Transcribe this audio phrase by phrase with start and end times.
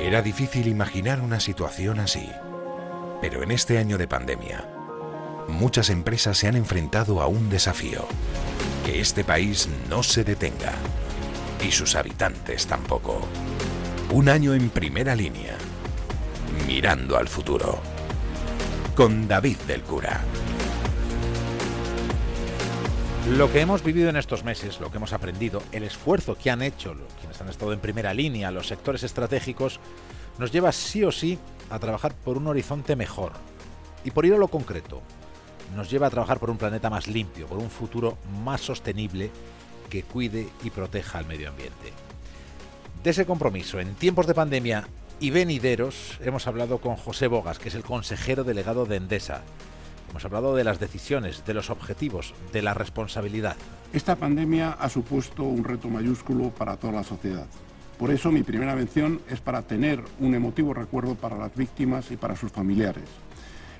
[0.00, 2.26] Era difícil imaginar una situación así,
[3.20, 4.66] pero en este año de pandemia,
[5.46, 8.06] muchas empresas se han enfrentado a un desafío,
[8.86, 10.72] que este país no se detenga.
[11.62, 13.20] Y sus habitantes tampoco.
[14.10, 15.54] Un año en primera línea,
[16.66, 17.78] mirando al futuro,
[18.96, 20.22] con David del Cura.
[23.36, 26.62] Lo que hemos vivido en estos meses, lo que hemos aprendido, el esfuerzo que han
[26.62, 29.78] hecho quienes han estado en primera línea, los sectores estratégicos,
[30.38, 31.38] nos lleva sí o sí
[31.70, 33.32] a trabajar por un horizonte mejor.
[34.04, 35.00] Y por ir a lo concreto,
[35.76, 39.30] nos lleva a trabajar por un planeta más limpio, por un futuro más sostenible
[39.88, 41.92] que cuide y proteja al medio ambiente.
[43.04, 44.88] De ese compromiso, en tiempos de pandemia
[45.20, 49.42] y venideros, hemos hablado con José Bogas, que es el consejero delegado de Endesa.
[50.10, 53.56] Hemos hablado de las decisiones, de los objetivos, de la responsabilidad.
[53.92, 57.46] Esta pandemia ha supuesto un reto mayúsculo para toda la sociedad.
[57.96, 62.16] Por eso mi primera mención es para tener un emotivo recuerdo para las víctimas y
[62.16, 63.04] para sus familiares.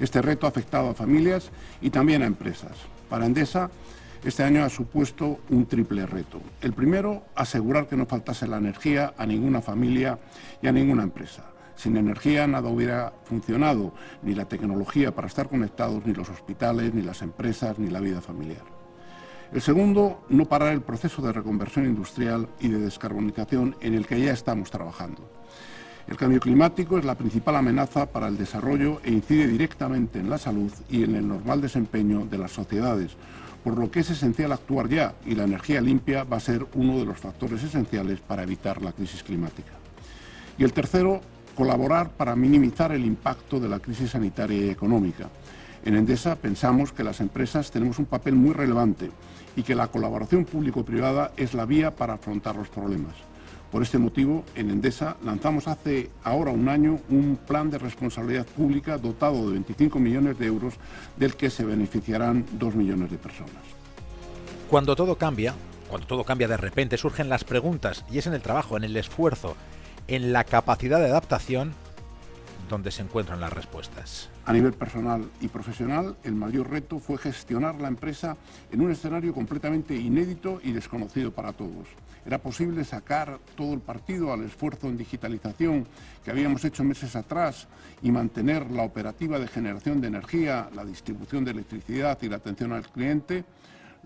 [0.00, 2.76] Este reto ha afectado a familias y también a empresas.
[3.08, 3.70] Para Endesa,
[4.24, 6.40] este año ha supuesto un triple reto.
[6.60, 10.18] El primero, asegurar que no faltase la energía a ninguna familia
[10.60, 11.44] y a ninguna empresa.
[11.76, 17.02] Sin energía nada hubiera funcionado, ni la tecnología para estar conectados, ni los hospitales, ni
[17.02, 18.64] las empresas, ni la vida familiar.
[19.52, 24.20] El segundo, no parar el proceso de reconversión industrial y de descarbonización en el que
[24.20, 25.22] ya estamos trabajando.
[26.08, 30.38] El cambio climático es la principal amenaza para el desarrollo e incide directamente en la
[30.38, 33.16] salud y en el normal desempeño de las sociedades,
[33.64, 36.98] por lo que es esencial actuar ya y la energía limpia va a ser uno
[36.98, 39.72] de los factores esenciales para evitar la crisis climática.
[40.56, 41.20] Y el tercero,
[41.56, 45.28] colaborar para minimizar el impacto de la crisis sanitaria y económica.
[45.84, 49.10] En Endesa pensamos que las empresas tenemos un papel muy relevante
[49.56, 53.14] y que la colaboración público-privada es la vía para afrontar los problemas.
[53.72, 58.98] Por este motivo, en Endesa lanzamos hace ahora un año un plan de responsabilidad pública
[58.98, 60.74] dotado de 25 millones de euros
[61.16, 63.50] del que se beneficiarán 2 millones de personas.
[64.70, 65.54] Cuando todo cambia,
[65.88, 68.96] cuando todo cambia de repente, surgen las preguntas y es en el trabajo, en el
[68.96, 69.56] esfuerzo,
[70.08, 71.74] en la capacidad de adaptación
[72.68, 74.28] donde se encuentran las respuestas.
[74.44, 78.36] A nivel personal y profesional, el mayor reto fue gestionar la empresa
[78.70, 81.88] en un escenario completamente inédito y desconocido para todos.
[82.24, 85.86] Era posible sacar todo el partido al esfuerzo en digitalización
[86.24, 87.68] que habíamos hecho meses atrás
[88.02, 92.72] y mantener la operativa de generación de energía, la distribución de electricidad y la atención
[92.72, 93.44] al cliente.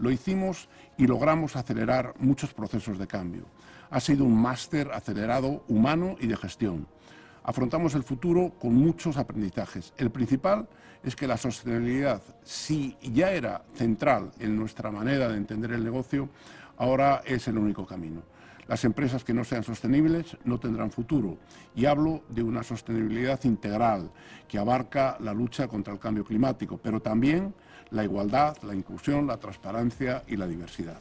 [0.00, 0.68] Lo hicimos
[0.98, 3.44] y logramos acelerar muchos procesos de cambio.
[3.90, 6.86] Ha sido un máster acelerado humano y de gestión
[7.44, 9.92] afrontamos el futuro con muchos aprendizajes.
[9.96, 10.68] El principal
[11.02, 16.28] es que la sostenibilidad, si ya era central en nuestra manera de entender el negocio,
[16.76, 18.22] ahora es el único camino.
[18.70, 21.38] Las empresas que no sean sostenibles no tendrán futuro.
[21.74, 24.12] Y hablo de una sostenibilidad integral
[24.46, 27.52] que abarca la lucha contra el cambio climático, pero también
[27.90, 31.00] la igualdad, la inclusión, la transparencia y la diversidad.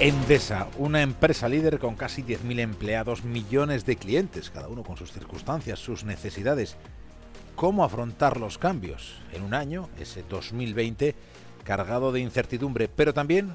[0.00, 5.12] Endesa, una empresa líder con casi 10.000 empleados, millones de clientes, cada uno con sus
[5.12, 6.76] circunstancias, sus necesidades.
[7.54, 11.14] ¿Cómo afrontar los cambios en un año, ese 2020,
[11.62, 13.52] cargado de incertidumbre, pero también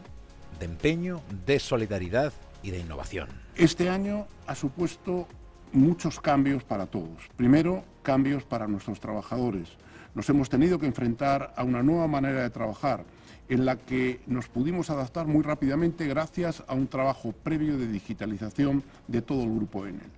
[0.60, 2.34] de empeño, de solidaridad
[2.64, 3.30] y de innovación?
[3.56, 5.28] Este año ha supuesto
[5.72, 7.30] muchos cambios para todos.
[7.36, 9.70] Primero, cambios para nuestros trabajadores.
[10.14, 13.04] Nos hemos tenido que enfrentar a una nueva manera de trabajar
[13.50, 18.84] en la que nos pudimos adaptar muy rápidamente gracias a un trabajo previo de digitalización
[19.08, 20.10] de todo el grupo Enel.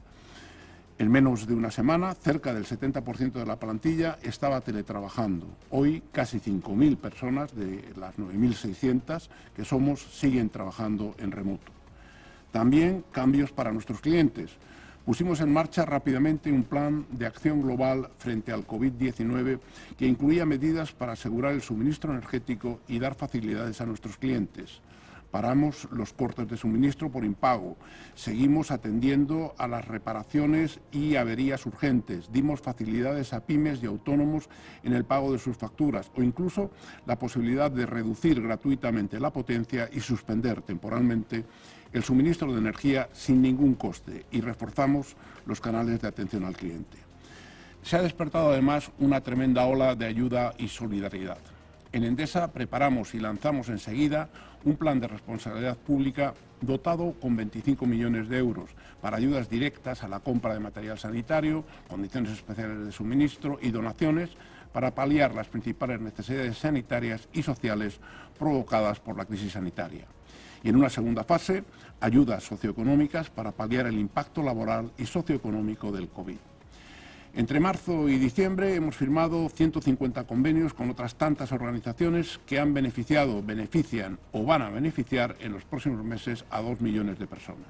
[0.99, 5.45] En menos de una semana, cerca del 70% de la plantilla estaba teletrabajando.
[5.69, 11.71] Hoy, casi 5.000 personas de las 9.600 que somos siguen trabajando en remoto.
[12.51, 14.57] También cambios para nuestros clientes
[15.05, 19.59] pusimos en marcha rápidamente un plan de acción global frente al COVID-19
[19.99, 24.81] que incluía medidas para asegurar el suministro energético y dar facilidades a nuestros clientes.
[25.31, 27.75] Paramos los cortes de suministro por impago.
[28.15, 32.31] Seguimos atendiendo a las reparaciones y averías urgentes.
[32.31, 34.49] Dimos facilidades a pymes y autónomos
[34.83, 36.71] en el pago de sus facturas o incluso
[37.05, 41.43] la posibilidad de reducir gratuitamente la potencia y suspender temporalmente
[41.91, 45.15] el suministro de energía sin ningún coste y reforzamos
[45.45, 46.97] los canales de atención al cliente.
[47.83, 51.37] Se ha despertado además una tremenda ola de ayuda y solidaridad.
[51.93, 54.29] En Endesa preparamos y lanzamos enseguida
[54.67, 58.69] un plan de responsabilidad pública dotado con 25 millones de euros
[59.01, 64.31] para ayudas directas a la compra de material sanitario, condiciones especiales de suministro y donaciones
[64.73, 68.01] para paliar las principales necesidades sanitarias y sociales
[68.37, 70.05] provocadas por la crisis sanitaria.
[70.63, 71.63] Y en una segunda fase,
[72.01, 76.56] ayudas socioeconómicas para paliar el impacto laboral y socioeconómico del COVID.
[77.35, 83.43] Entre marzo y diciembre hemos firmado 150 convenios con otras tantas organizaciones que han beneficiado,
[83.43, 87.67] benefician o van a beneficiar en los próximos meses a dos millones de personas.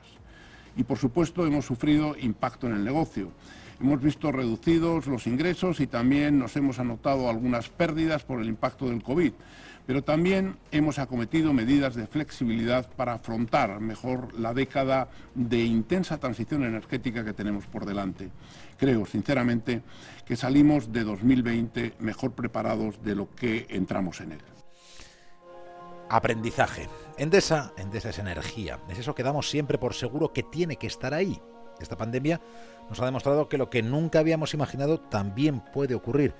[0.77, 3.31] Y por supuesto hemos sufrido impacto en el negocio.
[3.79, 8.89] Hemos visto reducidos los ingresos y también nos hemos anotado algunas pérdidas por el impacto
[8.89, 9.33] del COVID
[9.87, 16.65] pero también hemos acometido medidas de flexibilidad para afrontar mejor la década de intensa transición
[16.65, 18.29] energética que tenemos por delante.
[18.77, 19.81] Creo, sinceramente,
[20.25, 24.41] que salimos de 2020 mejor preparados de lo que entramos en él.
[26.09, 26.89] Aprendizaje.
[27.17, 28.79] Endesa, Endesa es energía.
[28.89, 31.41] Es eso que damos siempre por seguro que tiene que estar ahí.
[31.79, 32.41] Esta pandemia
[32.89, 36.33] nos ha demostrado que lo que nunca habíamos imaginado también puede ocurrir.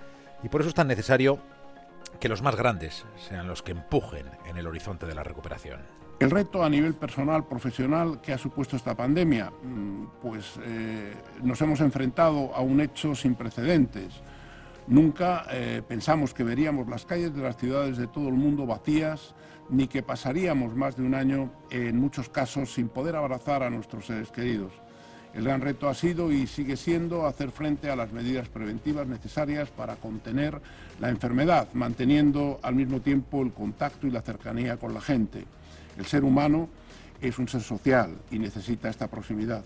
[0.44, 1.40] Y por eso es tan necesario
[2.20, 5.82] que los más grandes sean los que empujen en el horizonte de la recuperación.
[6.20, 11.14] El reto a nivel personal, profesional que ha supuesto esta pandemia, mm, pues eh,
[11.44, 14.16] nos hemos enfrentado a un hecho sin precedentes.
[14.88, 19.36] Nunca eh, pensamos que veríamos las calles de las ciudades de todo el mundo vacías,
[19.70, 24.08] ni que pasaríamos más de un año, en muchos casos, sin poder abrazar a nuestros
[24.08, 24.72] seres queridos.
[25.34, 29.70] El gran reto ha sido y sigue siendo hacer frente a las medidas preventivas necesarias
[29.70, 30.60] para contener
[31.00, 35.46] la enfermedad, manteniendo al mismo tiempo el contacto y la cercanía con la gente.
[35.98, 36.70] El ser humano
[37.22, 39.64] es un ser social y necesita esta proximidad,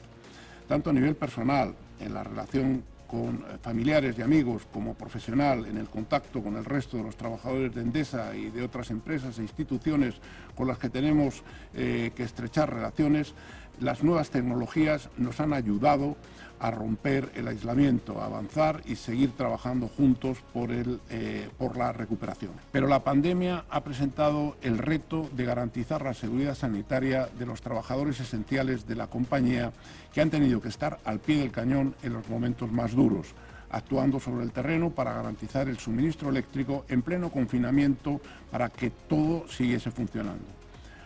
[0.68, 5.78] tanto a nivel personal, en la relación con eh, familiares y amigos, como profesional, en
[5.78, 9.42] el contacto con el resto de los trabajadores de Endesa y de otras empresas e
[9.42, 10.16] instituciones
[10.56, 11.44] con las que tenemos
[11.74, 13.34] eh, que estrechar relaciones,
[13.82, 16.16] las nuevas tecnologías nos han ayudado
[16.60, 22.52] a romper el aislamiento, a avanzar y seguir trabajando juntos por, eh, por la recuperación.
[22.72, 28.20] Pero la pandemia ha presentado el reto de garantizar la seguridad sanitaria de los trabajadores
[28.20, 29.74] esenciales de la compañía
[30.14, 33.34] que han tenido que estar al pie del cañón en los momentos más duros
[33.72, 38.20] actuando sobre el terreno para garantizar el suministro eléctrico en pleno confinamiento
[38.52, 40.44] para que todo siguiese funcionando.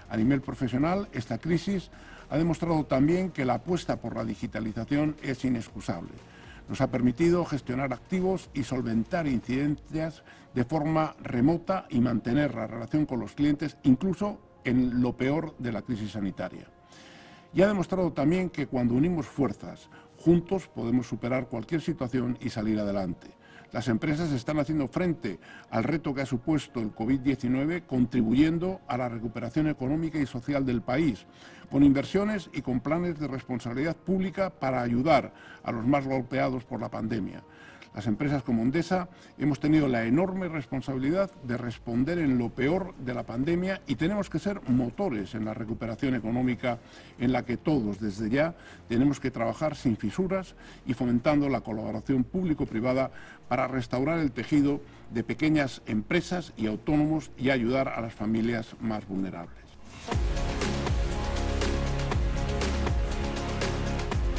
[0.09, 1.91] A nivel profesional, esta crisis
[2.29, 6.13] ha demostrado también que la apuesta por la digitalización es inexcusable.
[6.67, 10.23] Nos ha permitido gestionar activos y solventar incidencias
[10.53, 15.71] de forma remota y mantener la relación con los clientes incluso en lo peor de
[15.71, 16.67] la crisis sanitaria.
[17.53, 22.79] Y ha demostrado también que cuando unimos fuerzas, juntos podemos superar cualquier situación y salir
[22.79, 23.27] adelante.
[23.71, 25.39] Las empresas están haciendo frente
[25.69, 30.81] al reto que ha supuesto el COVID-19, contribuyendo a la recuperación económica y social del
[30.81, 31.25] país,
[31.69, 35.33] con inversiones y con planes de responsabilidad pública para ayudar
[35.63, 37.43] a los más golpeados por la pandemia.
[37.95, 39.07] Las empresas como Endesa
[39.37, 44.29] hemos tenido la enorme responsabilidad de responder en lo peor de la pandemia y tenemos
[44.29, 46.79] que ser motores en la recuperación económica
[47.19, 48.53] en la que todos desde ya
[48.89, 53.11] tenemos que trabajar sin fisuras y fomentando la colaboración público-privada
[53.47, 54.81] para restaurar el tejido
[55.13, 59.64] de pequeñas empresas y autónomos y ayudar a las familias más vulnerables.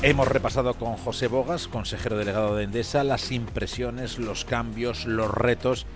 [0.02, 5.86] Hemos repasado con José Bogas, consejero delegado de Endesa, las impresiones, los cambios, los retos,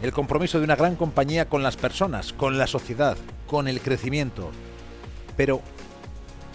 [0.00, 4.50] el compromiso de una gran compañía con las personas, con la sociedad, con el crecimiento.
[5.36, 5.60] Pero,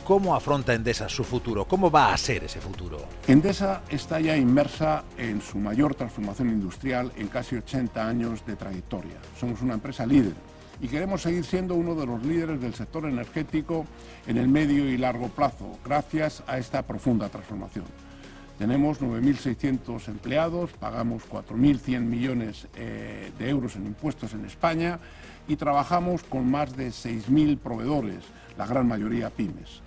[0.06, 1.66] ¿cómo afronta Endesa su futuro?
[1.66, 2.98] ¿Cómo va a ser ese futuro?
[3.28, 9.18] Endesa está ya inmersa en su mayor transformación industrial en casi 80 años de trayectoria.
[9.40, 10.34] Somos una empresa líder
[10.82, 13.86] y queremos seguir siendo uno de los líderes del sector energético
[14.28, 17.86] en el medio y largo plazo, gracias a esta profunda transformación.
[18.58, 25.00] Tenemos 9.600 empleados, pagamos 4.100 millones eh, de euros en impuestos en España
[25.48, 28.24] y trabajamos con más de 6.000 proveedores,
[28.58, 29.82] la gran mayoría pymes.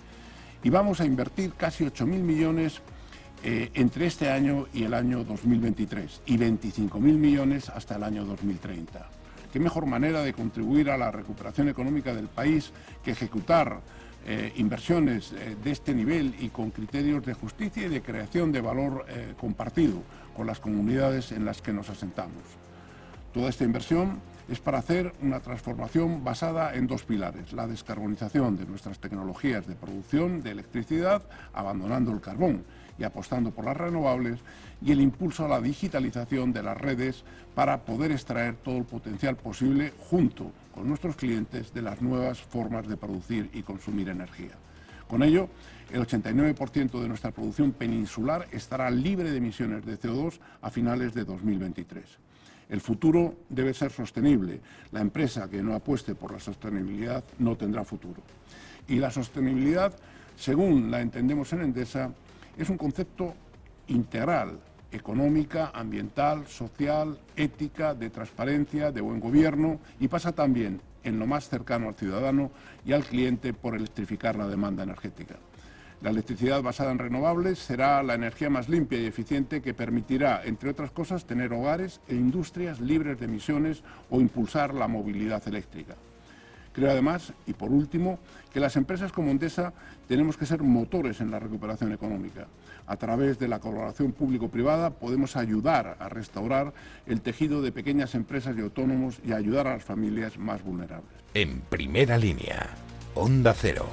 [0.63, 2.81] Y vamos a invertir casi 8.000 millones
[3.43, 9.20] eh, entre este año y el año 2023 y 25.000 millones hasta el año 2030.
[9.51, 12.71] ¿Qué mejor manera de contribuir a la recuperación económica del país
[13.03, 13.81] que ejecutar
[14.25, 18.61] eh, inversiones eh, de este nivel y con criterios de justicia y de creación de
[18.61, 20.03] valor eh, compartido
[20.35, 22.43] con las comunidades en las que nos asentamos?
[23.33, 28.65] Toda esta inversión es para hacer una transformación basada en dos pilares, la descarbonización de
[28.65, 32.63] nuestras tecnologías de producción de electricidad, abandonando el carbón
[32.97, 34.39] y apostando por las renovables,
[34.81, 37.23] y el impulso a la digitalización de las redes
[37.55, 42.87] para poder extraer todo el potencial posible junto con nuestros clientes de las nuevas formas
[42.87, 44.51] de producir y consumir energía.
[45.07, 45.49] Con ello,
[45.91, 51.25] el 89% de nuestra producción peninsular estará libre de emisiones de CO2 a finales de
[51.25, 52.05] 2023.
[52.71, 54.61] El futuro debe ser sostenible.
[54.93, 58.21] La empresa que no apueste por la sostenibilidad no tendrá futuro.
[58.87, 59.93] Y la sostenibilidad,
[60.37, 62.13] según la entendemos en Endesa,
[62.57, 63.35] es un concepto
[63.87, 64.57] integral,
[64.89, 71.49] económica, ambiental, social, ética, de transparencia, de buen gobierno y pasa también en lo más
[71.49, 72.51] cercano al ciudadano
[72.85, 75.35] y al cliente por electrificar la demanda energética.
[76.01, 80.71] La electricidad basada en renovables será la energía más limpia y eficiente que permitirá, entre
[80.71, 85.95] otras cosas, tener hogares e industrias libres de emisiones o impulsar la movilidad eléctrica.
[86.73, 88.17] Creo además, y por último,
[88.51, 89.73] que las empresas como Endesa
[90.07, 92.47] tenemos que ser motores en la recuperación económica.
[92.87, 96.73] A través de la colaboración público-privada podemos ayudar a restaurar
[97.05, 101.11] el tejido de pequeñas empresas y autónomos y ayudar a las familias más vulnerables.
[101.35, 102.69] En primera línea,
[103.13, 103.87] Onda Cero.